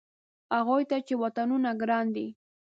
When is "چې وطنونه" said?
1.07-1.69